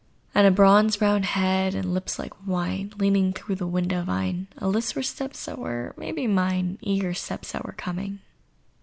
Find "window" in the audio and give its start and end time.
3.67-4.01